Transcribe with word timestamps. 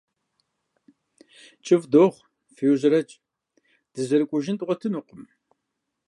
КӀыфӀ 1.65 1.87
дохъу, 1.91 2.25
феужьрэкӏ, 2.55 3.15
дызэрыкӏуэжын 3.93 4.55
дгъуэтынукъым. 4.59 5.21